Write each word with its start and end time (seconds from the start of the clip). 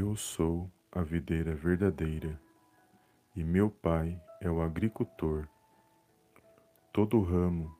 Eu 0.00 0.14
sou 0.14 0.70
a 0.92 1.02
videira 1.02 1.56
verdadeira, 1.56 2.40
e 3.34 3.42
meu 3.42 3.68
pai 3.68 4.16
é 4.40 4.48
o 4.48 4.62
agricultor. 4.62 5.48
Todo 6.92 7.20
ramo 7.20 7.76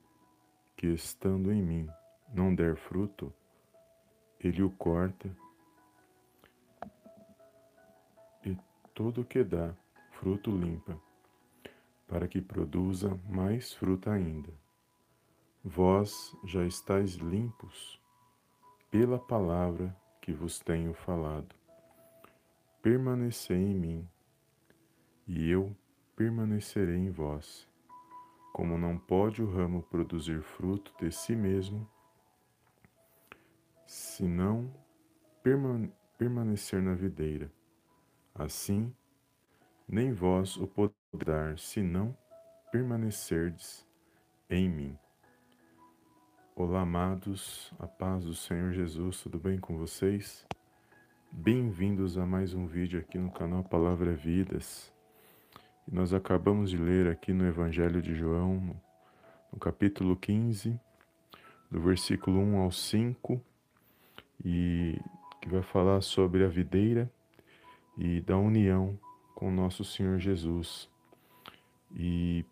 que 0.77 0.89
estando 0.89 1.53
em 1.53 1.63
mim 1.63 1.89
não 2.35 2.53
der 2.53 2.75
fruto, 2.75 3.33
ele 4.41 4.65
o 4.65 4.71
corta, 4.71 5.31
e 8.45 8.59
todo 8.93 9.25
que 9.25 9.45
dá 9.45 9.73
fruto 10.11 10.51
limpa, 10.51 11.01
para 12.09 12.27
que 12.27 12.43
produza 12.43 13.17
mais 13.29 13.73
fruta 13.73 14.11
ainda. 14.11 14.53
Vós 15.63 16.37
já 16.43 16.67
estáis 16.67 17.15
limpos 17.15 18.03
pela 18.91 19.21
palavra 19.21 19.97
que 20.21 20.33
vos 20.33 20.59
tenho 20.59 20.93
falado 20.93 21.58
permanecei 22.83 23.57
em 23.57 23.75
mim, 23.75 24.09
e 25.27 25.51
eu 25.51 25.77
permanecerei 26.17 26.97
em 26.97 27.11
vós. 27.11 27.69
Como 28.53 28.79
não 28.79 28.99
pode 28.99 29.43
o 29.43 29.51
ramo 29.51 29.83
produzir 29.83 30.43
fruto 30.43 30.93
de 30.99 31.13
si 31.13 31.37
mesmo, 31.37 31.89
se 33.87 34.25
não 34.25 34.73
permanecer 36.19 36.83
na 36.83 36.95
videira, 36.95 37.51
assim 38.35 38.95
nem 39.89 40.13
vós 40.13 40.57
o 40.57 40.67
podeis 40.67 41.63
se 41.63 41.83
não 41.83 42.17
permanecerdes 42.71 43.87
em 44.51 44.69
mim. 44.69 44.99
Olá, 46.55 46.83
amados, 46.83 47.73
a 47.79 47.87
paz 47.87 48.25
do 48.25 48.35
Senhor 48.35 48.73
Jesus, 48.73 49.23
tudo 49.23 49.39
bem 49.39 49.59
com 49.59 49.79
vocês? 49.79 50.45
Bem-vindos 51.31 52.17
a 52.17 52.25
mais 52.25 52.55
um 52.55 52.67
vídeo 52.67 52.99
aqui 52.99 53.19
no 53.19 53.31
canal 53.31 53.63
Palavra 53.63 54.15
Vidas. 54.15 54.91
E 55.87 55.95
nós 55.95 56.15
acabamos 56.15 56.71
de 56.71 56.79
ler 56.79 57.07
aqui 57.07 57.35
no 57.35 57.47
Evangelho 57.47 58.01
de 58.01 58.15
João, 58.15 58.75
no, 59.53 59.59
capítulo 59.59 60.17
15, 60.17 60.81
do 61.71 61.81
versículo 61.81 62.41
1 62.41 62.57
ao 62.59 62.73
5, 62.73 63.41
e 64.43 64.99
que 65.43 65.49
vai 65.51 65.63
falar 65.63 66.01
sobre 66.01 66.45
a 66.45 66.49
videira 66.49 67.11
e 67.99 68.23
da 68.23 68.37
união 68.39 68.99
com 69.35 69.51
nosso 69.51 69.85
Senhor 69.85 70.19
Jesus. 70.19 70.89
E 71.95 72.45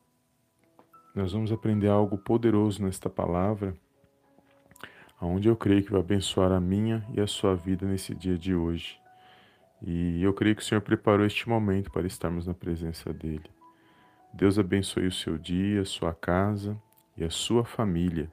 nós 1.14 1.32
vamos 1.32 1.50
aprender 1.50 1.88
algo 1.88 2.18
poderoso 2.18 2.82
nesta 2.82 3.08
palavra 3.08 3.74
aonde 5.20 5.48
eu 5.48 5.56
creio 5.56 5.82
que 5.82 5.90
vai 5.90 6.00
abençoar 6.00 6.52
a 6.52 6.60
minha 6.60 7.04
e 7.14 7.20
a 7.20 7.26
sua 7.26 7.54
vida 7.54 7.86
nesse 7.86 8.14
dia 8.14 8.36
de 8.36 8.54
hoje. 8.54 8.98
E 9.82 10.22
eu 10.22 10.32
creio 10.32 10.56
que 10.56 10.62
o 10.62 10.64
Senhor 10.64 10.80
preparou 10.80 11.26
este 11.26 11.48
momento 11.48 11.90
para 11.90 12.06
estarmos 12.06 12.46
na 12.46 12.54
presença 12.54 13.12
dele. 13.12 13.50
Deus 14.32 14.58
abençoe 14.58 15.06
o 15.06 15.12
seu 15.12 15.38
dia, 15.38 15.84
sua 15.84 16.14
casa 16.14 16.76
e 17.16 17.24
a 17.24 17.30
sua 17.30 17.64
família. 17.64 18.30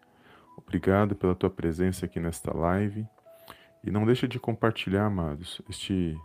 Obrigado 0.58 1.16
pela 1.16 1.36
tua 1.36 1.50
presença 1.50 2.06
aqui 2.06 2.20
nesta 2.20 2.56
live. 2.56 3.08
E 3.84 3.92
não 3.92 4.06
deixa 4.06 4.28
de 4.28 4.39
compartilhar, 4.39 5.06
amados, 5.06 5.61
este, 5.70 6.17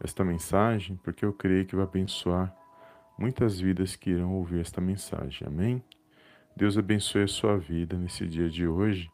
esta 0.00 0.24
mensagem, 0.24 0.96
porque 1.02 1.24
eu 1.24 1.32
creio 1.32 1.66
que 1.66 1.74
vai 1.74 1.84
abençoar 1.84 2.54
muitas 3.18 3.58
vidas 3.58 3.96
que 3.96 4.10
irão 4.10 4.32
ouvir 4.34 4.60
esta 4.60 4.80
mensagem. 4.80 5.46
Amém? 5.46 5.82
Deus 6.56 6.78
abençoe 6.78 7.22
a 7.22 7.28
sua 7.28 7.58
vida 7.58 7.96
nesse 7.96 8.26
dia 8.26 8.48
de 8.48 8.66
hoje 8.66 9.10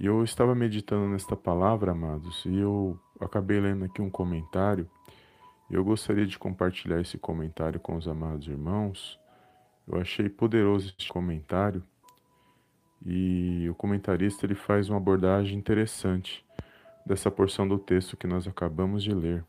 e 0.00 0.06
eu 0.06 0.22
estava 0.22 0.54
meditando 0.54 1.08
nesta 1.08 1.34
palavra, 1.34 1.90
amados, 1.90 2.44
e 2.44 2.56
eu 2.56 2.96
acabei 3.18 3.58
lendo 3.58 3.84
aqui 3.84 4.00
um 4.00 4.08
comentário. 4.08 4.88
E 5.68 5.74
eu 5.74 5.84
gostaria 5.84 6.24
de 6.24 6.38
compartilhar 6.38 7.00
esse 7.00 7.18
comentário 7.18 7.80
com 7.80 7.96
os 7.96 8.06
amados 8.06 8.46
irmãos. 8.46 9.18
Eu 9.88 10.00
achei 10.00 10.28
poderoso 10.28 10.94
esse 10.96 11.08
comentário. 11.08 11.82
E 13.04 13.68
o 13.68 13.74
comentarista 13.74 14.46
ele 14.46 14.54
faz 14.54 14.88
uma 14.88 14.98
abordagem 14.98 15.58
interessante 15.58 16.46
dessa 17.04 17.28
porção 17.28 17.66
do 17.66 17.76
texto 17.76 18.16
que 18.16 18.26
nós 18.28 18.46
acabamos 18.46 19.02
de 19.02 19.12
ler, 19.12 19.44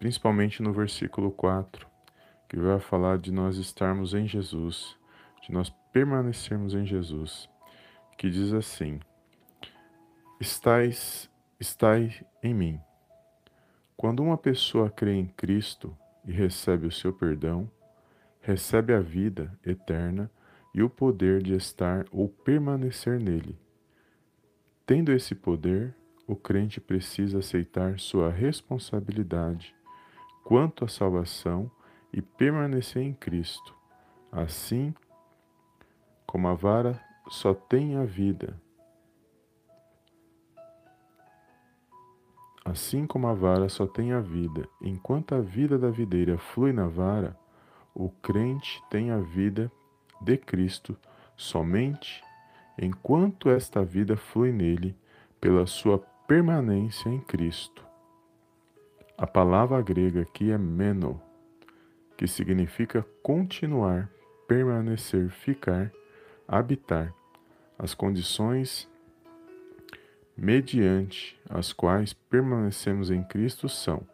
principalmente 0.00 0.60
no 0.60 0.72
versículo 0.72 1.30
4, 1.30 1.86
que 2.48 2.58
vai 2.58 2.80
falar 2.80 3.18
de 3.18 3.30
nós 3.30 3.58
estarmos 3.58 4.12
em 4.12 4.26
Jesus, 4.26 4.96
de 5.40 5.52
nós 5.52 5.70
permanecermos 5.92 6.74
em 6.74 6.84
Jesus, 6.84 7.48
que 8.18 8.28
diz 8.28 8.52
assim: 8.52 8.98
estais, 10.40 11.30
estais 11.58 12.22
em 12.42 12.52
mim. 12.52 12.80
Quando 13.96 14.22
uma 14.22 14.36
pessoa 14.36 14.90
crê 14.90 15.14
em 15.14 15.26
Cristo 15.26 15.96
e 16.24 16.32
recebe 16.32 16.86
o 16.86 16.92
seu 16.92 17.12
perdão, 17.12 17.70
recebe 18.40 18.92
a 18.92 19.00
vida 19.00 19.58
eterna 19.64 20.30
e 20.74 20.82
o 20.82 20.90
poder 20.90 21.42
de 21.42 21.54
estar 21.54 22.04
ou 22.12 22.28
permanecer 22.28 23.18
nele. 23.18 23.58
Tendo 24.84 25.10
esse 25.12 25.34
poder, 25.34 25.94
o 26.26 26.36
crente 26.36 26.80
precisa 26.80 27.38
aceitar 27.38 27.98
sua 27.98 28.30
responsabilidade 28.30 29.74
quanto 30.44 30.84
à 30.84 30.88
salvação 30.88 31.70
e 32.12 32.20
permanecer 32.20 33.02
em 33.02 33.14
Cristo. 33.14 33.74
Assim 34.30 34.94
como 36.26 36.48
a 36.48 36.54
vara 36.54 37.00
só 37.28 37.54
tem 37.54 37.96
a 37.96 38.04
vida 38.04 38.60
Assim 42.66 43.06
como 43.06 43.28
a 43.28 43.32
vara 43.32 43.68
só 43.68 43.86
tem 43.86 44.12
a 44.12 44.18
vida, 44.18 44.68
enquanto 44.82 45.36
a 45.36 45.40
vida 45.40 45.78
da 45.78 45.88
videira 45.88 46.36
flui 46.36 46.72
na 46.72 46.88
vara, 46.88 47.38
o 47.94 48.10
crente 48.10 48.82
tem 48.90 49.12
a 49.12 49.18
vida 49.18 49.70
de 50.20 50.36
Cristo 50.36 50.96
somente 51.36 52.24
enquanto 52.76 53.50
esta 53.50 53.84
vida 53.84 54.16
flui 54.16 54.50
nele 54.50 54.96
pela 55.40 55.64
sua 55.64 56.00
permanência 56.26 57.08
em 57.08 57.20
Cristo. 57.20 57.84
A 59.16 59.28
palavra 59.28 59.80
grega 59.80 60.22
aqui 60.22 60.50
é 60.50 60.58
meno, 60.58 61.22
que 62.16 62.26
significa 62.26 63.06
continuar, 63.22 64.10
permanecer, 64.48 65.30
ficar, 65.30 65.92
habitar. 66.48 67.14
As 67.78 67.94
condições 67.94 68.88
mediante 70.36 71.40
as 71.48 71.72
quais 71.72 72.12
permanecemos 72.12 73.10
em 73.10 73.22
Cristo 73.22 73.68
são: 73.68 74.06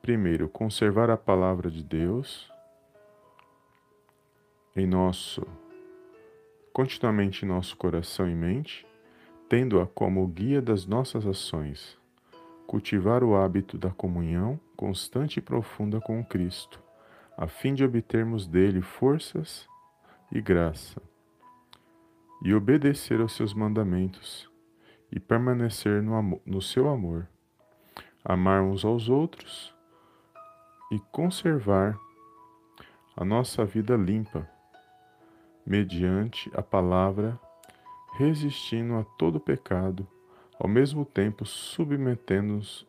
primeiro, 0.00 0.48
conservar 0.48 1.10
a 1.10 1.16
palavra 1.16 1.70
de 1.70 1.82
Deus 1.82 2.50
em 4.76 4.86
nosso 4.86 5.44
continuamente 6.72 7.44
em 7.44 7.48
nosso 7.48 7.76
coração 7.76 8.30
e 8.30 8.34
mente, 8.34 8.86
tendo-a 9.48 9.86
como 9.86 10.26
guia 10.28 10.62
das 10.62 10.86
nossas 10.86 11.26
ações. 11.26 11.98
Cultivar 12.66 13.24
o 13.24 13.34
hábito 13.34 13.76
da 13.76 13.90
comunhão 13.90 14.58
constante 14.76 15.38
e 15.38 15.42
profunda 15.42 16.00
com 16.00 16.24
Cristo, 16.24 16.80
a 17.36 17.48
fim 17.48 17.74
de 17.74 17.84
obtermos 17.84 18.46
dele 18.46 18.80
forças 18.80 19.68
e 20.30 20.40
graça, 20.40 21.02
e 22.44 22.54
obedecer 22.54 23.20
aos 23.20 23.32
seus 23.34 23.52
mandamentos 23.52 24.49
e 25.12 25.18
permanecer 25.18 26.02
no, 26.02 26.14
amor, 26.14 26.40
no 26.44 26.62
seu 26.62 26.88
amor, 26.88 27.26
amar 28.24 28.62
uns 28.62 28.84
aos 28.84 29.08
outros 29.08 29.74
e 30.90 30.98
conservar 31.10 31.98
a 33.16 33.24
nossa 33.24 33.64
vida 33.64 33.96
limpa, 33.96 34.48
mediante 35.66 36.50
a 36.54 36.62
palavra, 36.62 37.38
resistindo 38.14 38.96
a 38.96 39.04
todo 39.04 39.38
pecado, 39.38 40.06
ao 40.58 40.68
mesmo 40.68 41.04
tempo 41.04 41.44
submetendo-nos 41.44 42.86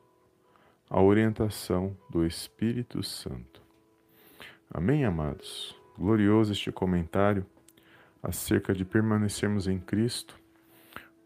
à 0.90 1.02
orientação 1.02 1.96
do 2.10 2.26
Espírito 2.26 3.02
Santo. 3.04 3.62
Amém, 4.74 5.06
amados? 5.06 5.76
Glorioso 5.98 6.54
este 6.54 6.72
comentário 6.72 7.46
acerca 8.22 8.74
de 8.74 8.86
permanecermos 8.86 9.68
em 9.68 9.80
Cristo 9.80 10.41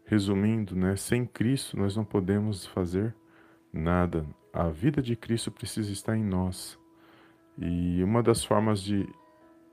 Resumindo, 0.06 0.76
né, 0.76 0.94
sem 0.96 1.26
Cristo 1.26 1.76
nós 1.76 1.96
não 1.96 2.04
podemos 2.04 2.64
fazer 2.66 3.14
nada. 3.72 4.24
A 4.52 4.68
vida 4.68 5.02
de 5.02 5.16
Cristo 5.16 5.50
precisa 5.50 5.92
estar 5.92 6.16
em 6.16 6.24
nós. 6.24 6.78
E 7.58 8.02
uma 8.02 8.22
das 8.22 8.44
formas 8.44 8.80
de 8.82 9.06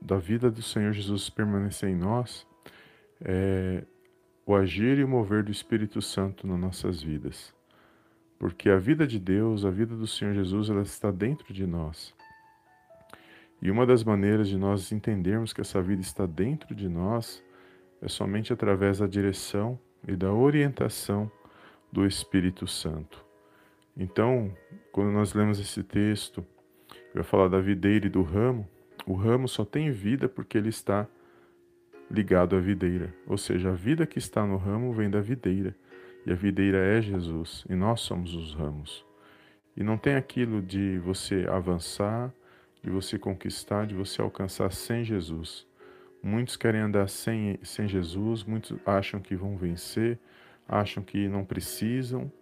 da 0.00 0.18
vida 0.18 0.50
do 0.50 0.60
Senhor 0.60 0.92
Jesus 0.92 1.30
permanecer 1.30 1.88
em 1.88 1.96
nós 1.96 2.46
é 3.22 3.84
o 4.44 4.54
agir 4.54 4.98
e 4.98 5.04
o 5.04 5.08
mover 5.08 5.42
do 5.42 5.50
Espírito 5.50 6.02
Santo 6.02 6.46
nas 6.46 6.58
nossas 6.58 7.02
vidas. 7.02 7.54
Porque 8.38 8.68
a 8.68 8.76
vida 8.76 9.06
de 9.06 9.18
Deus, 9.18 9.64
a 9.64 9.70
vida 9.70 9.96
do 9.96 10.06
Senhor 10.06 10.34
Jesus, 10.34 10.68
ela 10.68 10.82
está 10.82 11.10
dentro 11.10 11.54
de 11.54 11.66
nós. 11.66 12.14
E 13.62 13.70
uma 13.70 13.86
das 13.86 14.04
maneiras 14.04 14.48
de 14.48 14.58
nós 14.58 14.92
entendermos 14.92 15.54
que 15.54 15.62
essa 15.62 15.80
vida 15.80 16.02
está 16.02 16.26
dentro 16.26 16.74
de 16.74 16.86
nós 16.86 17.42
é 18.02 18.08
somente 18.08 18.52
através 18.52 18.98
da 18.98 19.06
direção 19.06 19.78
e 20.06 20.16
da 20.16 20.32
orientação 20.32 21.30
do 21.90 22.06
Espírito 22.06 22.66
Santo. 22.66 23.24
Então, 23.96 24.52
quando 24.90 25.12
nós 25.12 25.34
lemos 25.34 25.60
esse 25.60 25.82
texto, 25.82 26.44
vai 27.14 27.22
falar 27.22 27.48
da 27.48 27.60
videira 27.60 28.06
e 28.06 28.10
do 28.10 28.22
ramo, 28.22 28.68
o 29.06 29.14
ramo 29.14 29.46
só 29.46 29.64
tem 29.64 29.90
vida 29.90 30.28
porque 30.28 30.58
ele 30.58 30.70
está 30.70 31.06
ligado 32.10 32.56
à 32.56 32.60
videira. 32.60 33.14
Ou 33.26 33.38
seja, 33.38 33.70
a 33.70 33.74
vida 33.74 34.06
que 34.06 34.18
está 34.18 34.46
no 34.46 34.56
ramo 34.56 34.92
vem 34.92 35.10
da 35.10 35.20
videira. 35.20 35.74
E 36.26 36.32
a 36.32 36.34
videira 36.34 36.78
é 36.78 37.02
Jesus, 37.02 37.64
e 37.68 37.74
nós 37.74 38.00
somos 38.00 38.34
os 38.34 38.54
ramos. 38.54 39.04
E 39.76 39.82
não 39.82 39.98
tem 39.98 40.14
aquilo 40.14 40.62
de 40.62 40.98
você 40.98 41.46
avançar, 41.48 42.32
de 42.82 42.90
você 42.90 43.18
conquistar, 43.18 43.86
de 43.86 43.94
você 43.94 44.22
alcançar 44.22 44.72
sem 44.72 45.04
Jesus. 45.04 45.66
Muitos 46.26 46.56
querem 46.56 46.80
andar 46.80 47.06
sem, 47.06 47.58
sem 47.62 47.86
Jesus, 47.86 48.44
muitos 48.44 48.78
acham 48.86 49.20
que 49.20 49.36
vão 49.36 49.58
vencer, 49.58 50.18
acham 50.66 51.02
que 51.02 51.28
não 51.28 51.44
precisam, 51.44 52.32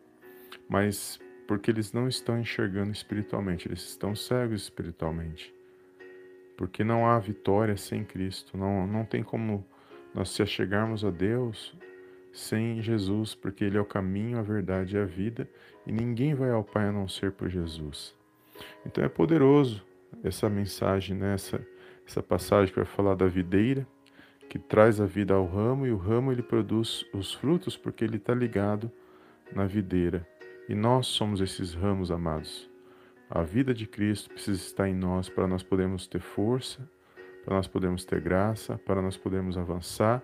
mas 0.68 1.18
porque 1.48 1.68
eles 1.68 1.92
não 1.92 2.06
estão 2.06 2.38
enxergando 2.38 2.92
espiritualmente, 2.92 3.66
eles 3.66 3.82
estão 3.82 4.14
cegos 4.14 4.62
espiritualmente. 4.62 5.52
Porque 6.56 6.84
não 6.84 7.08
há 7.08 7.18
vitória 7.18 7.76
sem 7.76 8.04
Cristo, 8.04 8.56
não, 8.56 8.86
não 8.86 9.04
tem 9.04 9.20
como 9.24 9.66
nós 10.14 10.28
se 10.30 10.44
achegarmos 10.44 11.04
a 11.04 11.10
Deus 11.10 11.76
sem 12.32 12.80
Jesus, 12.80 13.34
porque 13.34 13.64
Ele 13.64 13.78
é 13.78 13.80
o 13.80 13.84
caminho, 13.84 14.38
a 14.38 14.42
verdade 14.42 14.94
e 14.94 15.00
a 15.00 15.04
vida, 15.04 15.50
e 15.84 15.90
ninguém 15.90 16.34
vai 16.34 16.50
ao 16.50 16.62
Pai 16.62 16.86
a 16.86 16.92
não 16.92 17.08
ser 17.08 17.32
por 17.32 17.48
Jesus. 17.48 18.14
Então 18.86 19.02
é 19.02 19.08
poderoso 19.08 19.84
essa 20.22 20.48
mensagem, 20.48 21.16
né? 21.16 21.34
Essa 22.06 22.22
passagem 22.22 22.72
que 22.72 22.80
vai 22.80 22.86
falar 22.86 23.14
da 23.14 23.26
videira, 23.26 23.86
que 24.48 24.58
traz 24.58 25.00
a 25.00 25.06
vida 25.06 25.34
ao 25.34 25.46
ramo, 25.46 25.86
e 25.86 25.90
o 25.90 25.96
ramo 25.96 26.30
ele 26.30 26.42
produz 26.42 27.06
os 27.12 27.32
frutos 27.32 27.76
porque 27.76 28.04
ele 28.04 28.16
está 28.16 28.34
ligado 28.34 28.90
na 29.54 29.66
videira. 29.66 30.26
E 30.68 30.74
nós 30.74 31.06
somos 31.06 31.40
esses 31.40 31.74
ramos, 31.74 32.10
amados. 32.10 32.70
A 33.30 33.42
vida 33.42 33.72
de 33.72 33.86
Cristo 33.86 34.28
precisa 34.30 34.60
estar 34.60 34.88
em 34.88 34.94
nós 34.94 35.28
para 35.28 35.46
nós 35.46 35.62
podermos 35.62 36.06
ter 36.06 36.20
força, 36.20 36.86
para 37.44 37.56
nós 37.56 37.66
podermos 37.66 38.04
ter 38.04 38.20
graça, 38.20 38.78
para 38.84 39.00
nós 39.00 39.16
podermos 39.16 39.56
avançar 39.56 40.22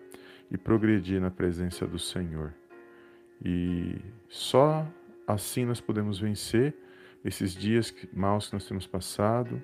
e 0.51 0.57
progredir 0.57 1.21
na 1.21 1.31
presença 1.31 1.87
do 1.87 1.99
Senhor. 1.99 2.55
E 3.45 3.97
só 4.29 4.87
assim 5.27 5.65
nós 5.65 5.81
podemos 5.81 6.19
vencer 6.19 6.75
esses 7.25 7.55
dias 7.55 7.95
maus 8.13 8.49
que 8.49 8.55
nós 8.55 8.67
temos 8.67 8.87
passado, 8.87 9.63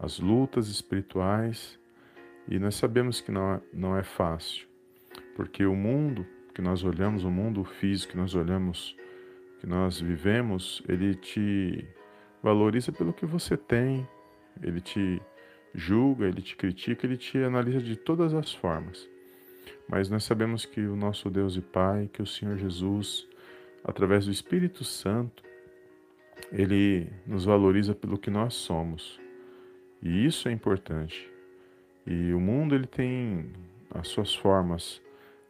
as 0.00 0.18
lutas 0.18 0.68
espirituais, 0.68 1.78
e 2.48 2.58
nós 2.58 2.74
sabemos 2.74 3.20
que 3.20 3.30
não 3.30 3.54
é, 3.54 3.60
não 3.72 3.96
é 3.96 4.02
fácil, 4.02 4.66
porque 5.36 5.64
o 5.64 5.76
mundo 5.76 6.26
que 6.54 6.62
nós 6.62 6.82
olhamos, 6.82 7.22
o 7.24 7.30
mundo 7.30 7.62
físico 7.64 8.12
que 8.12 8.18
nós 8.18 8.34
olhamos, 8.34 8.96
que 9.60 9.66
nós 9.66 10.00
vivemos, 10.00 10.82
ele 10.88 11.14
te 11.14 11.86
valoriza 12.42 12.90
pelo 12.90 13.12
que 13.12 13.26
você 13.26 13.56
tem, 13.56 14.08
ele 14.62 14.80
te 14.80 15.20
julga, 15.74 16.26
ele 16.26 16.42
te 16.42 16.56
critica, 16.56 17.06
ele 17.06 17.16
te 17.16 17.38
analisa 17.38 17.80
de 17.80 17.94
todas 17.94 18.34
as 18.34 18.52
formas. 18.52 19.08
Mas 19.88 20.08
nós 20.08 20.24
sabemos 20.24 20.64
que 20.64 20.80
o 20.80 20.96
nosso 20.96 21.30
Deus 21.30 21.56
e 21.56 21.60
Pai, 21.60 22.08
que 22.12 22.22
o 22.22 22.26
Senhor 22.26 22.56
Jesus, 22.56 23.28
através 23.84 24.26
do 24.26 24.32
Espírito 24.32 24.84
Santo, 24.84 25.42
ele 26.52 27.08
nos 27.26 27.44
valoriza 27.44 27.94
pelo 27.94 28.18
que 28.18 28.30
nós 28.30 28.54
somos. 28.54 29.20
E 30.02 30.24
isso 30.24 30.48
é 30.48 30.52
importante. 30.52 31.30
E 32.06 32.32
o 32.32 32.40
mundo 32.40 32.74
ele 32.74 32.86
tem 32.86 33.52
as 33.94 34.08
suas 34.08 34.34
formas 34.34 35.00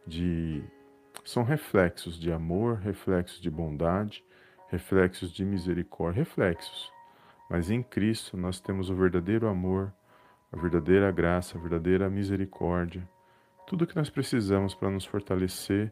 de 0.05 0.63
são 1.23 1.43
reflexos 1.43 2.19
de 2.19 2.31
amor, 2.31 2.77
reflexos 2.77 3.39
de 3.39 3.49
bondade, 3.49 4.23
reflexos 4.69 5.31
de 5.31 5.45
misericórdia, 5.45 6.23
reflexos. 6.23 6.91
Mas 7.49 7.69
em 7.69 7.83
Cristo 7.83 8.35
nós 8.37 8.59
temos 8.59 8.89
o 8.89 8.95
verdadeiro 8.95 9.47
amor, 9.47 9.93
a 10.51 10.57
verdadeira 10.57 11.11
graça, 11.11 11.57
a 11.57 11.61
verdadeira 11.61 12.09
misericórdia, 12.09 13.07
tudo 13.67 13.85
que 13.85 13.95
nós 13.95 14.09
precisamos 14.09 14.73
para 14.73 14.89
nos 14.89 15.05
fortalecer, 15.05 15.91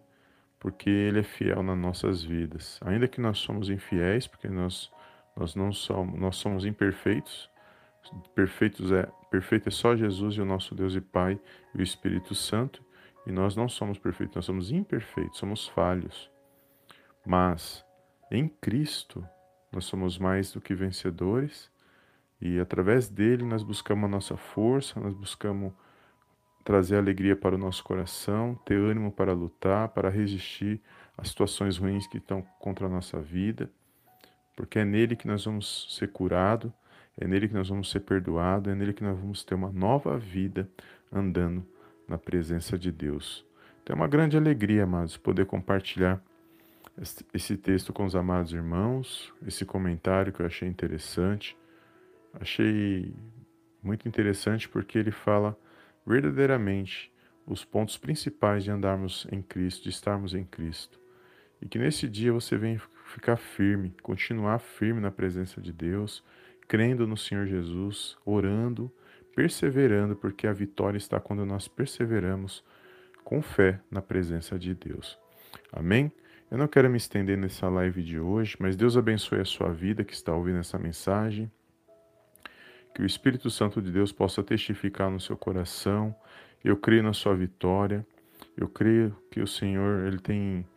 porque 0.60 0.90
Ele 0.90 1.20
é 1.20 1.24
fiel 1.24 1.64
nas 1.64 1.78
nossas 1.78 2.24
vidas. 2.24 2.80
Ainda 2.84 3.08
que 3.08 3.22
nós 3.22 3.38
somos 3.40 3.70
infiéis, 3.70 4.28
porque 4.28 4.50
nós, 4.50 4.92
nós 5.36 5.56
não 5.56 5.72
somos, 5.72 6.20
nós 6.20 6.36
somos 6.36 6.66
imperfeitos, 6.66 7.50
perfeitos 8.34 8.92
é, 8.92 9.08
perfeito 9.30 9.70
é 9.70 9.72
só 9.72 9.96
Jesus 9.96 10.36
e 10.36 10.42
o 10.42 10.46
nosso 10.46 10.74
Deus 10.76 10.96
e 10.96 11.02
Pai 11.02 11.40
e 11.74 11.80
o 11.80 11.84
Espírito 11.84 12.34
Santo, 12.36 12.84
e 13.26 13.32
nós 13.32 13.56
não 13.56 13.70
somos 13.70 13.98
perfeitos, 13.98 14.36
nós 14.36 14.46
somos 14.46 14.72
imperfeitos, 14.72 15.38
somos 15.38 15.68
falhos. 15.68 16.30
Mas 17.26 17.86
em 18.32 18.48
Cristo 18.48 19.26
nós 19.72 19.86
somos 19.86 20.18
mais 20.18 20.52
do 20.52 20.62
que 20.62 20.74
vencedores, 20.74 21.72
e 22.42 22.60
através 22.60 23.10
dele 23.10 23.44
nós 23.44 23.64
buscamos 23.64 24.06
a 24.06 24.08
nossa 24.08 24.38
força, 24.38 25.00
nós 25.00 25.14
buscamos 25.14 25.74
trazer 26.64 26.98
alegria 26.98 27.36
para 27.36 27.56
o 27.56 27.58
nosso 27.58 27.84
coração, 27.84 28.56
ter 28.66 28.76
ânimo 28.80 29.12
para 29.12 29.34
lutar, 29.34 29.90
para 29.90 30.10
resistir 30.10 30.82
às 31.18 31.30
situações 31.30 31.78
ruins 31.78 32.08
que 32.08 32.18
estão 32.18 32.42
contra 32.60 32.86
a 32.86 32.90
nossa 32.90 33.20
vida, 33.20 33.72
porque 34.56 34.80
é 34.80 34.86
nele 34.86 35.16
que 35.16 35.28
nós 35.28 35.46
vamos 35.46 35.88
ser 35.98 36.12
curados, 36.12 36.72
é 37.20 37.28
nele 37.28 37.50
que 37.50 37.54
nós 37.54 37.68
vamos 37.68 37.92
ser 37.92 38.00
perdoados, 38.00 38.72
é 38.72 38.76
nele 38.76 38.94
que 38.94 39.04
nós 39.04 39.20
vamos 39.20 39.44
ter 39.44 39.54
uma 39.54 39.72
nova 39.72 40.18
vida 40.18 40.70
andando 41.12 41.66
na 42.08 42.18
presença 42.18 42.80
de 42.80 42.92
Deus. 42.92 43.46
Então 43.84 43.94
é 43.94 44.00
uma 44.00 44.08
grande 44.08 44.38
alegria, 44.38 44.84
amados, 44.84 45.18
poder 45.18 45.46
compartilhar 45.46 46.24
esse 47.34 47.58
texto 47.58 47.92
com 47.92 48.06
os 48.06 48.16
amados 48.16 48.54
irmãos, 48.54 49.34
esse 49.46 49.66
comentário 49.66 50.32
que 50.32 50.42
eu 50.42 50.46
achei 50.46 50.68
interessante. 50.68 51.58
Achei 52.34 53.14
muito 53.84 54.08
interessante 54.08 54.70
porque 54.70 54.98
ele 54.98 55.12
fala 55.12 55.58
verdadeiramente 56.06 57.12
os 57.46 57.66
pontos 57.66 57.98
principais 57.98 58.64
de 58.64 58.72
andarmos 58.72 59.28
em 59.32 59.42
Cristo, 59.42 59.84
de 59.84 59.90
estarmos 59.90 60.34
em 60.34 60.44
Cristo. 60.44 61.00
E 61.62 61.68
que 61.68 61.80
nesse 61.80 62.08
dia 62.08 62.32
você 62.32 62.58
venha 62.58 62.82
ficar 63.06 63.38
firme, 63.38 63.94
continuar 64.02 64.60
firme 64.60 65.02
na 65.02 65.12
presença 65.12 65.60
de 65.60 65.74
Deus, 65.74 66.24
crendo 66.70 67.06
no 67.06 67.18
Senhor 67.18 67.46
Jesus, 67.46 68.18
orando, 68.26 68.90
perseverando, 69.36 70.16
porque 70.16 70.48
a 70.48 70.54
vitória 70.54 70.98
está 70.98 71.20
quando 71.20 71.46
nós 71.46 71.68
perseveramos 71.68 72.64
com 73.26 73.42
fé 73.42 73.82
na 73.92 74.02
presença 74.02 74.58
de 74.58 74.74
Deus. 74.74 75.20
Amém? 75.74 76.10
Eu 76.50 76.58
não 76.58 76.68
quero 76.68 76.90
me 76.90 76.98
estender 76.98 77.38
nessa 77.38 77.68
live 77.68 78.02
de 78.02 78.18
hoje, 78.18 78.56
mas 78.58 78.78
Deus 78.78 78.96
abençoe 78.96 79.42
a 79.42 79.46
sua 79.46 79.74
vida 79.74 80.06
que 80.06 80.14
está 80.14 80.34
ouvindo 80.34 80.60
essa 80.60 80.80
mensagem 80.80 81.52
que 82.94 83.04
o 83.04 83.06
Espírito 83.06 83.50
Santo 83.50 83.82
de 83.82 83.92
Deus 83.92 84.12
possa 84.12 84.44
testificar 84.44 85.10
no 85.10 85.20
seu 85.20 85.38
coração. 85.38 86.14
Eu 86.62 86.76
creio 86.76 87.02
na 87.02 87.14
sua 87.14 87.34
vitória. 87.34 88.06
Eu 88.58 88.68
creio 88.68 89.16
que 89.32 89.40
o 89.40 89.48
Senhor 89.48 90.06
ele 90.06 90.20
tem 90.20 90.68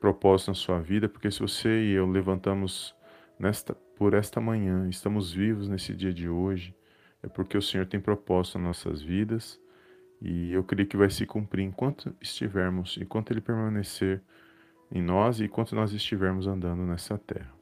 propósito 0.00 0.48
na 0.48 0.54
sua 0.54 0.80
vida, 0.80 1.08
porque 1.08 1.30
se 1.30 1.40
você 1.40 1.84
e 1.84 1.92
eu 1.92 2.04
levantamos 2.04 2.94
nesta 3.38 3.76
por 3.98 4.14
esta 4.14 4.40
manhã, 4.40 4.88
estamos 4.88 5.32
vivos 5.32 5.68
nesse 5.68 5.92
dia 5.92 6.14
de 6.14 6.28
hoje, 6.28 6.72
é 7.20 7.26
porque 7.26 7.58
o 7.58 7.62
Senhor 7.62 7.84
tem 7.84 7.98
propósito 7.98 8.56
nas 8.56 8.68
nossas 8.68 9.02
vidas. 9.02 9.60
E 10.22 10.52
eu 10.52 10.62
creio 10.62 10.88
que 10.88 10.96
vai 10.96 11.10
se 11.10 11.26
cumprir 11.26 11.64
enquanto 11.64 12.14
estivermos, 12.20 12.96
enquanto 13.00 13.32
ele 13.32 13.40
permanecer 13.40 14.22
em 14.90 15.02
nós 15.02 15.40
e 15.40 15.44
enquanto 15.44 15.74
nós 15.74 15.92
estivermos 15.92 16.46
andando 16.46 16.82
nessa 16.82 17.18
terra. 17.18 17.52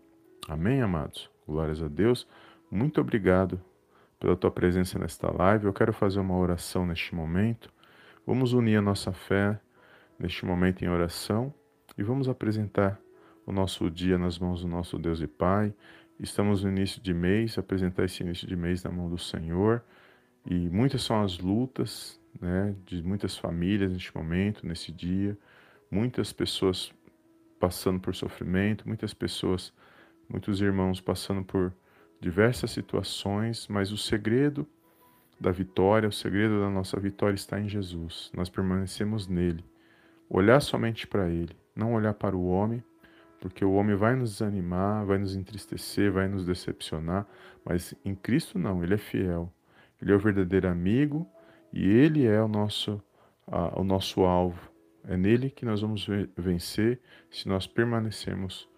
Amém, 0.47 0.83
amados? 0.83 1.31
Glórias 1.49 1.83
a 1.83 1.89
Deus. 1.89 2.29
Muito 2.71 3.01
obrigado 3.01 3.59
pela 4.21 4.37
tua 4.37 4.51
presença 4.51 4.99
nesta 4.99 5.31
live. 5.31 5.65
Eu 5.65 5.73
quero 5.73 5.93
fazer 5.93 6.21
uma 6.21 6.37
oração 6.37 6.85
neste 6.85 7.15
momento. 7.15 7.73
Vamos 8.27 8.53
unir 8.53 8.77
a 8.77 8.83
nossa 8.83 9.13
fé 9.13 9.59
neste 10.19 10.45
momento 10.45 10.85
em 10.85 10.89
oração 10.89 11.53
e 11.97 12.03
vamos 12.03 12.29
apresentar 12.29 13.01
o 13.47 13.53
nosso 13.53 13.91
dia 13.91 14.19
nas 14.19 14.39
mãos 14.39 14.61
do 14.61 14.69
nosso 14.69 14.99
Deus 14.99 15.21
e 15.21 15.27
Pai. 15.27 15.73
Estamos 16.19 16.65
no 16.65 16.71
início 16.71 17.01
de 17.03 17.13
mês, 17.13 17.59
apresentar 17.59 18.05
esse 18.05 18.23
início 18.23 18.47
de 18.47 18.57
mês 18.57 18.83
na 18.83 18.91
mão 18.91 19.09
do 19.09 19.19
Senhor. 19.19 19.83
E 20.47 20.69
muitas 20.71 21.03
são 21.03 21.23
as 21.23 21.39
lutas 21.39 22.19
né, 22.41 22.75
de 22.87 23.03
muitas 23.03 23.37
famílias 23.37 23.93
neste 23.93 24.15
momento, 24.17 24.67
nesse 24.67 24.91
dia. 24.91 25.37
Muitas 25.91 26.33
pessoas 26.33 26.93
passando 27.61 28.01
por 28.01 28.15
sofrimento, 28.15 28.87
muitas 28.87 29.13
pessoas, 29.13 29.73
muitos 30.29 30.61
irmãos 30.61 31.01
passando 31.01 31.45
por 31.45 31.73
diversas 32.21 32.71
situações, 32.71 33.69
mas 33.69 33.93
o 33.93 33.99
segredo 33.99 34.67
da 35.39 35.51
vitória, 35.51 36.09
o 36.09 36.13
segredo 36.13 36.61
da 36.61 36.71
nossa 36.71 36.99
vitória 36.99 37.35
está 37.35 37.61
em 37.61 37.69
Jesus. 37.69 38.31
Nós 38.35 38.49
permanecemos 38.49 39.29
nele. 39.29 39.65
Olhar 40.29 40.61
somente 40.61 41.07
para 41.07 41.29
ele, 41.29 41.55
não 41.75 41.93
olhar 41.93 42.15
para 42.15 42.37
o 42.37 42.47
homem, 42.47 42.83
porque 43.41 43.65
o 43.65 43.73
homem 43.73 43.95
vai 43.95 44.17
nos 44.17 44.33
desanimar, 44.33 45.05
vai 45.05 45.19
nos 45.19 45.37
entristecer, 45.37 46.11
vai 46.11 46.29
nos 46.29 46.45
decepcionar, 46.45 47.27
mas 47.65 47.95
em 48.05 48.15
Cristo 48.15 48.59
não, 48.59 48.83
ele 48.83 48.95
é 48.95 48.99
fiel. 48.99 49.53
Ele 50.01 50.13
é 50.13 50.15
o 50.15 50.19
verdadeiro 50.19 50.69
amigo 50.69 51.27
e 51.73 51.89
ele 51.89 52.27
é 52.27 52.41
o 52.43 52.49
nosso 52.49 53.03
o 53.75 53.85
nosso 53.85 54.23
alvo. 54.25 54.71
É 55.05 55.17
nele 55.17 55.51
que 55.51 55.65
nós 55.65 55.81
vamos 55.81 56.07
vencer 56.37 57.01
se 57.31 57.49
nós 57.49 57.67
permanecermos 57.67 58.69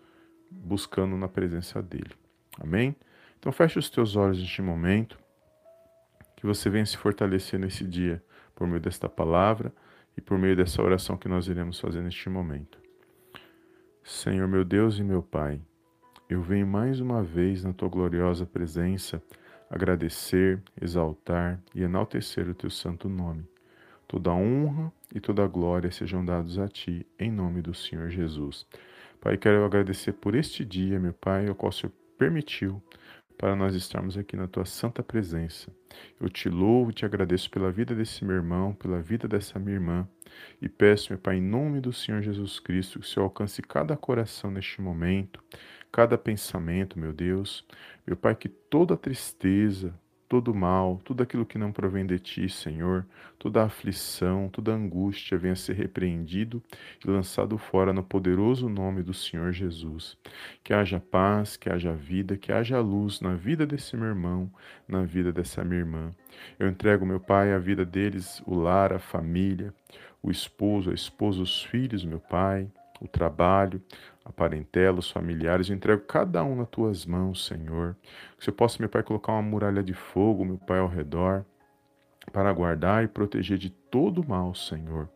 buscando 0.51 1.17
na 1.17 1.27
presença 1.27 1.83
dele. 1.83 2.13
Amém? 2.61 2.95
Então 3.39 3.51
feche 3.51 3.79
os 3.79 3.89
teus 3.89 4.15
olhos 4.15 4.39
neste 4.39 4.61
momento, 4.61 5.19
que 6.37 6.45
você 6.45 6.69
venha 6.69 6.85
se 6.85 6.97
fortalecer 6.97 7.59
nesse 7.59 7.85
dia 7.85 8.23
por 8.55 8.67
meio 8.67 8.81
desta 8.81 9.09
palavra 9.09 9.73
e 10.17 10.21
por 10.21 10.39
meio 10.39 10.57
dessa 10.57 10.83
oração 10.83 11.17
que 11.17 11.29
nós 11.29 11.47
iremos 11.47 11.81
fazer 11.81 12.03
neste 12.03 12.29
momento. 12.29 12.79
Senhor 14.09 14.49
meu 14.49 14.65
Deus 14.65 14.99
e 14.99 15.03
meu 15.05 15.23
Pai, 15.23 15.61
eu 16.31 16.41
venho 16.41 16.67
mais 16.67 16.99
uma 16.99 17.23
vez 17.23 17.63
na 17.63 17.75
tua 17.75 17.91
gloriosa 17.91 18.47
presença 18.47 19.23
agradecer, 19.69 20.63
exaltar 20.81 21.61
e 21.75 21.83
enaltecer 21.83 22.49
o 22.49 22.55
teu 22.55 22.71
santo 22.71 23.07
nome. 23.07 23.45
Toda 24.09 24.33
honra 24.33 24.91
e 25.15 25.21
toda 25.21 25.47
glória 25.47 25.91
sejam 25.91 26.25
dados 26.25 26.59
a 26.59 26.67
ti, 26.67 27.07
em 27.19 27.31
nome 27.31 27.61
do 27.61 27.75
Senhor 27.75 28.09
Jesus. 28.09 28.67
Pai, 29.21 29.37
quero 29.37 29.63
agradecer 29.63 30.15
por 30.15 30.35
este 30.35 30.65
dia, 30.65 30.99
meu 30.99 31.13
Pai, 31.13 31.51
o 31.51 31.55
qual 31.55 31.69
o 31.69 31.73
Senhor 31.73 31.93
permitiu 32.17 32.83
para 33.39 33.55
nós 33.55 33.75
estarmos 33.77 34.19
aqui 34.19 34.37
na 34.37 34.49
tua 34.49 34.65
santa 34.65 35.01
presença. 35.01 35.73
Eu 36.21 36.29
te 36.29 36.49
louvo 36.49 36.91
e 36.91 36.93
te 36.93 37.07
agradeço 37.07 37.49
pela 37.51 37.71
vida 37.71 37.95
desse 37.95 38.25
meu 38.25 38.35
irmão, 38.35 38.75
pela 38.75 39.01
vida 39.01 39.29
dessa 39.29 39.61
minha 39.61 39.77
irmã, 39.77 40.09
e 40.61 40.69
peço, 40.69 41.13
meu 41.13 41.19
Pai, 41.19 41.37
em 41.37 41.41
nome 41.41 41.81
do 41.81 41.93
Senhor 41.93 42.21
Jesus 42.21 42.59
Cristo, 42.59 42.99
que 42.99 43.07
o 43.07 43.09
Senhor 43.09 43.25
alcance 43.25 43.63
cada 43.63 43.97
coração 43.97 44.51
neste 44.51 44.81
momento, 44.81 45.43
cada 45.91 46.19
pensamento, 46.19 46.99
meu 46.99 47.13
Deus. 47.13 47.65
Meu 48.07 48.17
Pai, 48.17 48.35
que 48.35 48.49
toda 48.49 48.97
tristeza, 48.97 49.95
todo 50.29 50.55
mal, 50.55 51.01
tudo 51.05 51.23
aquilo 51.23 51.47
que 51.47 51.57
não 51.57 51.73
provém 51.73 52.05
de 52.05 52.19
ti, 52.19 52.49
Senhor, 52.49 53.07
toda 53.39 53.65
aflição, 53.65 54.49
toda 54.51 54.73
angústia 54.73 55.39
venha 55.39 55.57
ser 55.57 55.75
repreendido 55.75 56.63
e 57.05 57.11
lançado 57.11 57.57
fora 57.57 57.93
no 57.93 58.03
poderoso 58.03 58.69
nome 58.69 59.03
do 59.03 59.15
Senhor 59.15 59.53
Jesus. 59.53 60.19
Que 60.63 60.75
haja 60.75 61.01
paz, 61.01 61.57
que 61.57 61.71
haja 61.71 61.95
vida, 61.95 62.37
que 62.37 62.53
haja 62.53 62.79
luz 62.79 63.21
na 63.21 63.35
vida 63.35 63.67
desse 63.67 63.97
meu 63.97 64.09
irmão, 64.09 64.53
na 64.87 65.03
vida 65.03 65.33
dessa 65.33 65.65
minha 65.65 65.81
irmã. 65.81 66.15
Eu 66.59 66.69
entrego, 66.69 67.07
meu 67.07 67.19
Pai, 67.19 67.53
a 67.55 67.59
vida 67.59 67.85
deles, 67.85 68.43
o 68.47 68.55
lar, 68.55 68.93
a 68.93 68.99
família, 68.99 69.73
o 70.23 70.31
esposo, 70.31 70.91
a 70.91 70.95
esposa, 70.95 71.41
os 71.41 71.63
filhos, 71.63 72.05
meu 72.05 72.21
Pai, 72.21 72.71
o 73.01 73.09
trabalho, 73.09 73.81
a 74.29 74.33
parentela, 74.33 74.99
os 74.99 75.11
familiares, 75.11 75.69
eu 75.69 75.77
entrego 75.77 76.03
cada 76.03 76.45
um 76.45 76.55
nas 76.57 76.69
tuas 76.69 77.07
mãos, 77.07 77.47
Senhor. 77.47 77.97
Que 78.37 78.45
você 78.45 78.53
possa, 78.53 78.77
meu 78.79 78.89
Pai, 78.89 79.03
colocar 79.03 79.33
uma 79.33 79.43
muralha 79.43 79.83
de 79.83 79.95
fogo, 79.95 80.45
meu 80.45 80.59
Pai, 80.59 80.79
ao 80.79 80.89
redor, 80.89 81.45
para 82.31 82.53
guardar 82.53 83.03
e 83.03 83.09
proteger 83.09 83.57
de 83.57 83.71
todo 83.71 84.27
mal, 84.27 84.55
Senhor. 84.55 85.09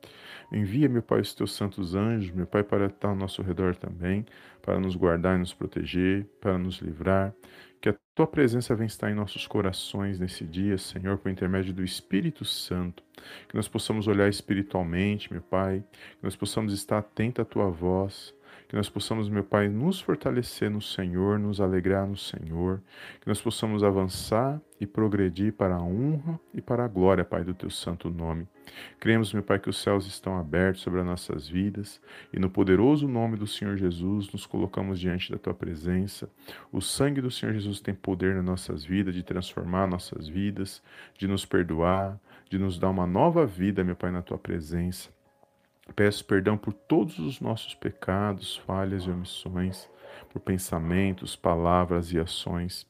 Envia, 0.50 0.88
meu 0.88 1.02
Pai, 1.02 1.20
os 1.20 1.34
teus 1.34 1.52
santos 1.52 1.94
anjos, 1.94 2.34
meu 2.34 2.46
Pai, 2.46 2.62
para 2.62 2.86
estar 2.86 3.08
ao 3.08 3.14
nosso 3.14 3.42
redor 3.42 3.76
também, 3.76 4.24
para 4.62 4.80
nos 4.80 4.96
guardar 4.96 5.36
e 5.36 5.40
nos 5.40 5.52
proteger, 5.52 6.26
para 6.40 6.56
nos 6.56 6.78
livrar. 6.78 7.34
Que 7.80 7.90
a 7.90 7.94
tua 8.14 8.26
presença 8.26 8.74
venha 8.74 8.86
estar 8.86 9.10
em 9.10 9.14
nossos 9.14 9.46
corações 9.46 10.18
nesse 10.18 10.44
dia, 10.44 10.78
Senhor, 10.78 11.18
por 11.18 11.30
intermédio 11.30 11.74
do 11.74 11.84
Espírito 11.84 12.44
Santo. 12.46 13.02
Que 13.48 13.56
nós 13.56 13.68
possamos 13.68 14.06
olhar 14.06 14.28
espiritualmente, 14.28 15.30
meu 15.30 15.42
Pai, 15.42 15.84
que 15.90 16.22
nós 16.22 16.36
possamos 16.36 16.72
estar 16.72 16.98
atentos 16.98 17.42
à 17.42 17.44
tua 17.44 17.68
voz 17.68 18.34
que 18.72 18.76
nós 18.76 18.88
possamos, 18.88 19.28
meu 19.28 19.44
Pai, 19.44 19.68
nos 19.68 20.00
fortalecer 20.00 20.70
no 20.70 20.80
Senhor, 20.80 21.38
nos 21.38 21.60
alegrar 21.60 22.06
no 22.06 22.16
Senhor, 22.16 22.80
que 23.20 23.28
nós 23.28 23.38
possamos 23.38 23.84
avançar 23.84 24.58
e 24.80 24.86
progredir 24.86 25.52
para 25.52 25.76
a 25.76 25.82
honra 25.82 26.40
e 26.54 26.62
para 26.62 26.82
a 26.82 26.88
glória, 26.88 27.22
Pai, 27.22 27.44
do 27.44 27.52
Teu 27.52 27.68
santo 27.68 28.08
nome. 28.08 28.48
Cremos, 28.98 29.30
meu 29.34 29.42
Pai, 29.42 29.58
que 29.58 29.68
os 29.68 29.76
céus 29.76 30.06
estão 30.06 30.38
abertos 30.38 30.80
sobre 30.80 31.00
as 31.00 31.06
nossas 31.06 31.46
vidas 31.46 32.00
e 32.32 32.38
no 32.38 32.48
poderoso 32.48 33.06
nome 33.06 33.36
do 33.36 33.46
Senhor 33.46 33.76
Jesus 33.76 34.32
nos 34.32 34.46
colocamos 34.46 34.98
diante 34.98 35.30
da 35.30 35.36
Tua 35.36 35.52
presença. 35.52 36.30
O 36.72 36.80
sangue 36.80 37.20
do 37.20 37.30
Senhor 37.30 37.52
Jesus 37.52 37.78
tem 37.78 37.94
poder 37.94 38.36
nas 38.36 38.44
nossas 38.46 38.82
vidas 38.82 39.14
de 39.14 39.22
transformar 39.22 39.86
nossas 39.86 40.26
vidas, 40.26 40.82
de 41.18 41.28
nos 41.28 41.44
perdoar, 41.44 42.18
de 42.48 42.58
nos 42.58 42.78
dar 42.78 42.88
uma 42.88 43.06
nova 43.06 43.44
vida, 43.44 43.84
meu 43.84 43.96
Pai, 43.96 44.10
na 44.10 44.22
Tua 44.22 44.38
presença. 44.38 45.10
Peço 45.96 46.24
perdão 46.24 46.56
por 46.56 46.72
todos 46.72 47.18
os 47.18 47.40
nossos 47.40 47.74
pecados, 47.74 48.56
falhas 48.56 49.02
e 49.04 49.10
omissões, 49.10 49.88
por 50.30 50.40
pensamentos, 50.40 51.36
palavras 51.36 52.12
e 52.12 52.18
ações. 52.18 52.86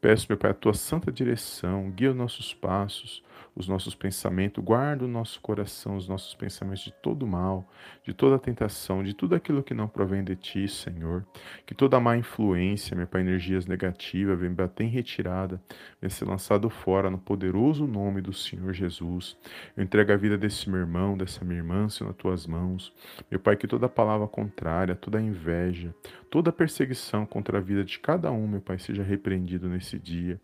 Peço, 0.00 0.26
meu 0.28 0.38
Pai, 0.38 0.52
a 0.52 0.54
tua 0.54 0.72
santa 0.72 1.10
direção, 1.10 1.90
guia 1.90 2.10
os 2.10 2.16
nossos 2.16 2.54
passos, 2.54 3.22
os 3.56 3.66
nossos 3.66 3.94
pensamentos, 3.94 4.62
guarda 4.62 5.06
o 5.06 5.08
nosso 5.08 5.40
coração, 5.40 5.96
os 5.96 6.06
nossos 6.06 6.34
pensamentos 6.34 6.84
de 6.84 6.92
todo 6.92 7.26
mal, 7.26 7.66
de 8.04 8.12
toda 8.12 8.38
tentação, 8.38 9.02
de 9.02 9.14
tudo 9.14 9.34
aquilo 9.34 9.62
que 9.62 9.72
não 9.72 9.88
provém 9.88 10.22
de 10.22 10.36
ti, 10.36 10.68
Senhor. 10.68 11.24
Que 11.64 11.74
toda 11.74 11.98
má 11.98 12.18
influência, 12.18 12.94
meu 12.94 13.06
Pai, 13.06 13.22
energias 13.22 13.64
negativas, 13.64 14.38
venha 14.38 14.52
bater 14.52 14.84
em 14.84 14.90
retirada, 14.90 15.58
venha 15.98 16.10
ser 16.10 16.26
lançado 16.26 16.68
fora 16.68 17.08
no 17.08 17.16
poderoso 17.16 17.86
nome 17.86 18.20
do 18.20 18.32
Senhor 18.32 18.74
Jesus. 18.74 19.38
Eu 19.74 19.82
entrego 19.82 20.12
a 20.12 20.16
vida 20.16 20.36
desse 20.36 20.68
meu 20.68 20.80
irmão, 20.80 21.16
dessa 21.16 21.42
minha 21.42 21.58
irmã, 21.58 21.88
Senhor, 21.88 22.10
nas 22.10 22.16
tuas 22.18 22.46
mãos. 22.46 22.92
Meu 23.30 23.40
Pai, 23.40 23.56
que 23.56 23.66
toda 23.66 23.88
palavra 23.88 24.28
contrária, 24.28 24.94
toda 24.94 25.18
inveja, 25.18 25.94
toda 26.30 26.52
perseguição 26.52 27.24
contra 27.24 27.56
a 27.56 27.60
vida 27.60 27.82
de 27.82 27.98
cada 27.98 28.30
um, 28.30 28.46
meu 28.46 28.60
Pai, 28.60 28.78
seja 28.78 29.02
repreendido 29.02 29.66
nesse 29.66 29.98
dia. 29.98 30.38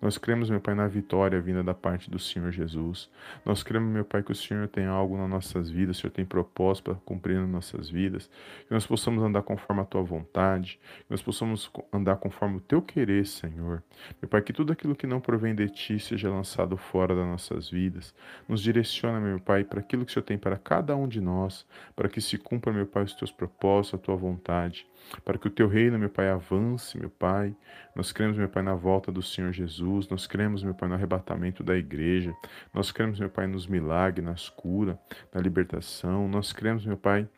Nós 0.00 0.18
cremos, 0.18 0.50
meu 0.50 0.60
Pai, 0.60 0.74
na 0.74 0.86
vitória 0.86 1.40
vinda 1.40 1.62
da 1.62 1.74
parte 1.74 2.10
do 2.10 2.18
Senhor 2.18 2.50
Jesus. 2.50 3.10
Nós 3.44 3.62
cremos, 3.62 3.92
meu 3.92 4.04
Pai, 4.04 4.22
que 4.22 4.32
o 4.32 4.34
Senhor 4.34 4.68
tem 4.68 4.86
algo 4.86 5.16
nas 5.16 5.28
nossas 5.28 5.70
vidas, 5.70 5.98
o 5.98 6.00
Senhor 6.00 6.12
tem 6.12 6.24
propósito 6.24 6.84
para 6.84 6.94
cumprir 7.04 7.38
nas 7.40 7.48
nossas 7.48 7.90
vidas, 7.90 8.30
que 8.66 8.72
nós 8.72 8.86
possamos 8.86 9.22
andar 9.22 9.42
conforme 9.42 9.82
a 9.82 9.84
Tua 9.84 10.02
vontade, 10.02 10.78
que 10.98 11.10
nós 11.10 11.22
possamos 11.22 11.70
andar 11.92 12.16
conforme 12.16 12.56
o 12.56 12.60
Teu 12.60 12.82
querer, 12.82 13.26
Senhor. 13.26 13.82
Meu 14.20 14.28
Pai, 14.28 14.42
que 14.42 14.52
tudo 14.52 14.72
aquilo 14.72 14.94
que 14.94 15.06
não 15.06 15.20
provém 15.20 15.54
de 15.54 15.68
Ti 15.68 15.98
seja 15.98 16.30
lançado 16.30 16.76
fora 16.76 17.14
das 17.14 17.26
nossas 17.26 17.70
vidas. 17.70 18.14
Nos 18.48 18.62
direciona, 18.62 19.20
meu 19.20 19.40
Pai, 19.40 19.64
para 19.64 19.80
aquilo 19.80 20.04
que 20.04 20.10
o 20.10 20.14
Senhor 20.14 20.24
tem 20.24 20.38
para 20.38 20.56
cada 20.56 20.96
um 20.96 21.08
de 21.08 21.20
nós, 21.20 21.66
para 21.94 22.08
que 22.08 22.20
se 22.20 22.38
cumpra, 22.38 22.72
meu 22.72 22.86
Pai, 22.86 23.04
os 23.04 23.14
Teus 23.14 23.30
propósitos, 23.30 23.98
a 23.98 24.02
Tua 24.02 24.16
vontade 24.16 24.86
para 25.24 25.38
que 25.38 25.46
o 25.46 25.50
teu 25.50 25.68
reino, 25.68 25.98
meu 25.98 26.10
Pai, 26.10 26.28
avance, 26.28 26.98
meu 26.98 27.10
Pai. 27.10 27.54
Nós 27.94 28.12
cremos, 28.12 28.36
meu 28.36 28.48
Pai, 28.48 28.62
na 28.62 28.74
volta 28.74 29.12
do 29.12 29.22
Senhor 29.22 29.52
Jesus, 29.52 30.08
nós 30.08 30.26
cremos, 30.26 30.62
meu 30.62 30.74
Pai, 30.74 30.88
no 30.88 30.94
arrebatamento 30.94 31.62
da 31.62 31.76
igreja, 31.76 32.34
nós 32.72 32.90
cremos, 32.90 33.18
meu 33.18 33.30
Pai, 33.30 33.46
nos 33.46 33.66
milagres, 33.66 34.24
nas 34.24 34.48
curas, 34.48 34.96
na 35.32 35.40
libertação, 35.40 36.28
nós 36.28 36.52
cremos, 36.52 36.86
meu 36.86 36.96
Pai, 36.96 37.28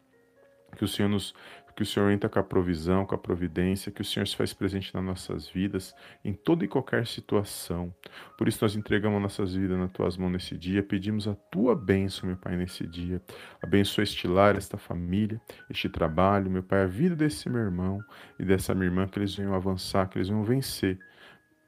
que 0.76 0.84
o 0.84 0.88
Senhor 0.88 1.08
nos 1.08 1.34
que 1.74 1.82
o 1.82 1.86
Senhor 1.86 2.10
entra 2.10 2.28
com 2.28 2.38
a 2.38 2.42
provisão, 2.42 3.04
com 3.04 3.14
a 3.14 3.18
providência, 3.18 3.90
que 3.90 4.00
o 4.00 4.04
Senhor 4.04 4.26
se 4.26 4.36
faz 4.36 4.52
presente 4.52 4.94
nas 4.94 5.04
nossas 5.04 5.48
vidas, 5.48 5.94
em 6.24 6.32
toda 6.32 6.64
e 6.64 6.68
qualquer 6.68 7.06
situação. 7.06 7.92
Por 8.38 8.46
isso 8.48 8.58
nós 8.62 8.76
entregamos 8.76 9.20
nossas 9.20 9.54
vidas 9.54 9.78
nas 9.78 9.90
tuas 9.90 10.16
mãos 10.16 10.30
nesse 10.30 10.56
dia, 10.56 10.82
pedimos 10.82 11.26
a 11.26 11.34
tua 11.34 11.74
bênção, 11.74 12.28
meu 12.28 12.36
Pai, 12.36 12.56
nesse 12.56 12.86
dia. 12.86 13.20
Abençoa 13.62 14.04
este 14.04 14.28
lar, 14.28 14.56
esta 14.56 14.78
família, 14.78 15.40
este 15.68 15.88
trabalho, 15.88 16.50
meu 16.50 16.62
Pai, 16.62 16.82
a 16.82 16.86
vida 16.86 17.16
desse 17.16 17.48
meu 17.48 17.60
irmão 17.60 18.00
e 18.38 18.44
dessa 18.44 18.74
minha 18.74 18.86
irmã, 18.86 19.06
que 19.06 19.18
eles 19.18 19.34
venham 19.34 19.54
avançar, 19.54 20.08
que 20.08 20.18
eles 20.18 20.28
venham 20.28 20.44
vencer. 20.44 20.98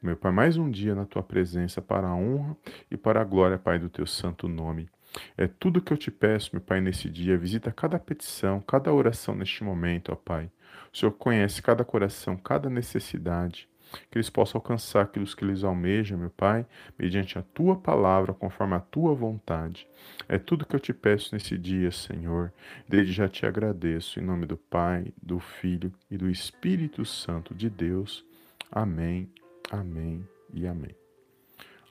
Meu 0.02 0.16
Pai, 0.16 0.30
mais 0.30 0.56
um 0.56 0.70
dia 0.70 0.94
na 0.94 1.04
tua 1.04 1.22
presença 1.22 1.82
para 1.82 2.06
a 2.06 2.14
honra 2.14 2.56
e 2.90 2.96
para 2.96 3.20
a 3.20 3.24
glória, 3.24 3.58
Pai, 3.58 3.78
do 3.78 3.88
teu 3.88 4.06
santo 4.06 4.46
nome. 4.46 4.88
É 5.36 5.46
tudo 5.46 5.80
que 5.80 5.92
eu 5.92 5.96
te 5.96 6.10
peço, 6.10 6.50
meu 6.52 6.60
Pai, 6.60 6.80
nesse 6.80 7.08
dia. 7.08 7.38
Visita 7.38 7.72
cada 7.72 7.98
petição, 7.98 8.60
cada 8.60 8.92
oração 8.92 9.34
neste 9.34 9.62
momento, 9.64 10.12
ó 10.12 10.16
Pai. 10.16 10.50
O 10.92 10.96
Senhor 10.96 11.12
conhece 11.12 11.62
cada 11.62 11.84
coração, 11.84 12.36
cada 12.36 12.68
necessidade. 12.70 13.68
Que 14.10 14.18
eles 14.18 14.28
possam 14.28 14.58
alcançar 14.58 15.02
aquilo 15.02 15.26
que 15.26 15.44
eles 15.44 15.62
almejam, 15.62 16.18
meu 16.18 16.30
Pai, 16.30 16.66
mediante 16.98 17.38
a 17.38 17.42
tua 17.42 17.76
palavra, 17.76 18.34
conforme 18.34 18.74
a 18.74 18.80
tua 18.80 19.14
vontade. 19.14 19.88
É 20.28 20.38
tudo 20.38 20.66
que 20.66 20.74
eu 20.74 20.80
te 20.80 20.92
peço 20.92 21.34
nesse 21.34 21.56
dia, 21.56 21.90
Senhor. 21.90 22.52
Desde 22.88 23.12
já 23.12 23.28
te 23.28 23.46
agradeço, 23.46 24.18
em 24.18 24.24
nome 24.24 24.44
do 24.44 24.56
Pai, 24.56 25.12
do 25.22 25.38
Filho 25.38 25.92
e 26.10 26.16
do 26.16 26.28
Espírito 26.28 27.04
Santo 27.04 27.54
de 27.54 27.70
Deus. 27.70 28.24
Amém, 28.70 29.30
amém 29.70 30.26
e 30.52 30.66
amém. 30.66 30.94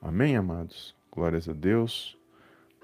Amém, 0.01 0.35
amados. 0.35 0.93
Glórias 1.11 1.47
a 1.47 1.53
Deus. 1.53 2.17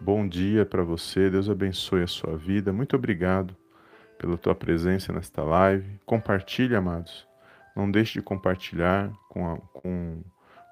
Bom 0.04 0.28
dia 0.28 0.66
para 0.66 0.84
você, 0.84 1.30
Deus 1.30 1.48
abençoe 1.48 2.02
a 2.02 2.08
sua 2.08 2.36
vida. 2.36 2.74
Muito 2.74 2.96
obrigado 2.96 3.56
pela 4.18 4.36
tua 4.36 4.56
presença 4.56 5.14
nesta 5.14 5.44
live. 5.44 6.00
Compartilhe, 6.08 6.76
amados. 6.76 7.28
Não 7.76 7.90
deixe 7.90 8.14
de 8.14 8.24
compartilhar 8.24 9.12
com, 9.30 9.48
a, 9.48 9.58
com, 9.58 10.24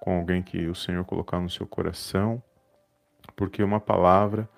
com 0.01 0.17
alguém 0.17 0.41
que 0.41 0.65
o 0.65 0.73
Senhor 0.73 1.05
colocar 1.05 1.39
no 1.39 1.47
seu 1.47 1.67
coração, 1.67 2.41
porque 3.35 3.61
uma 3.61 3.79
palavra 3.79 4.49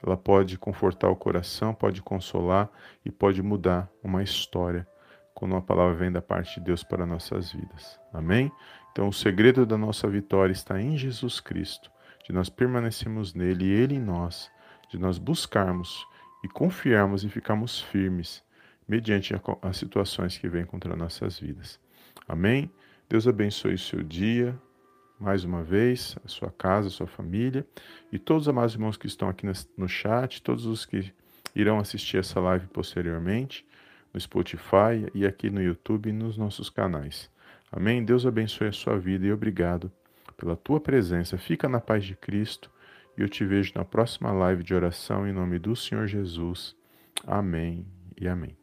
ela 0.00 0.16
pode 0.16 0.56
confortar 0.56 1.08
o 1.08 1.16
coração, 1.16 1.74
pode 1.74 2.00
consolar 2.00 2.70
e 3.04 3.10
pode 3.10 3.42
mudar 3.42 3.90
uma 4.00 4.22
história 4.22 4.86
quando 5.34 5.54
uma 5.54 5.62
palavra 5.62 5.94
vem 5.94 6.12
da 6.12 6.22
parte 6.22 6.60
de 6.60 6.66
Deus 6.66 6.84
para 6.84 7.04
nossas 7.04 7.50
vidas. 7.50 7.98
Amém? 8.12 8.52
Então, 8.92 9.08
o 9.08 9.12
segredo 9.12 9.66
da 9.66 9.76
nossa 9.76 10.06
vitória 10.06 10.52
está 10.52 10.80
em 10.80 10.96
Jesus 10.96 11.40
Cristo 11.40 11.90
de 12.30 12.34
nós 12.34 12.48
permanecermos 12.48 13.34
nele 13.34 13.64
e 13.64 13.70
ele 13.72 13.96
em 13.96 14.00
nós, 14.00 14.52
de 14.88 14.96
nós 14.96 15.18
buscarmos 15.18 16.06
e 16.44 16.48
confiarmos 16.48 17.24
e 17.24 17.28
ficarmos 17.28 17.80
firmes, 17.80 18.40
mediante 18.86 19.34
as 19.60 19.76
situações 19.76 20.38
que 20.38 20.48
vêm 20.48 20.64
contra 20.64 20.94
nossas 20.94 21.40
vidas. 21.40 21.80
Amém? 22.28 22.70
Deus 23.08 23.26
abençoe 23.26 23.74
o 23.74 23.78
seu 23.78 24.00
dia, 24.04 24.56
mais 25.18 25.42
uma 25.42 25.64
vez, 25.64 26.16
a 26.24 26.28
sua 26.28 26.52
casa, 26.52 26.86
a 26.86 26.90
sua 26.90 27.08
família 27.08 27.66
e 28.12 28.18
todos 28.18 28.44
os 28.44 28.48
amados 28.48 28.74
irmãos 28.74 28.96
que 28.96 29.08
estão 29.08 29.28
aqui 29.28 29.44
no 29.76 29.88
chat, 29.88 30.40
todos 30.40 30.66
os 30.66 30.86
que 30.86 31.12
irão 31.52 31.80
assistir 31.80 32.18
essa 32.18 32.38
live 32.38 32.68
posteriormente 32.68 33.66
no 34.14 34.20
Spotify 34.20 35.10
e 35.12 35.26
aqui 35.26 35.50
no 35.50 35.60
YouTube 35.60 36.10
e 36.10 36.12
nos 36.12 36.38
nossos 36.38 36.70
canais. 36.70 37.28
Amém? 37.72 38.04
Deus 38.04 38.24
abençoe 38.24 38.68
a 38.68 38.72
sua 38.72 38.96
vida 38.96 39.26
e 39.26 39.32
obrigado 39.32 39.90
pela 40.40 40.56
tua 40.56 40.80
presença. 40.80 41.36
Fica 41.36 41.68
na 41.68 41.80
paz 41.80 42.02
de 42.04 42.16
Cristo 42.16 42.70
e 43.16 43.20
eu 43.20 43.28
te 43.28 43.44
vejo 43.44 43.72
na 43.74 43.84
próxima 43.84 44.32
live 44.32 44.64
de 44.64 44.74
oração 44.74 45.28
em 45.28 45.32
nome 45.32 45.58
do 45.58 45.76
Senhor 45.76 46.06
Jesus. 46.06 46.74
Amém 47.26 47.86
e 48.18 48.26
amém. 48.26 48.59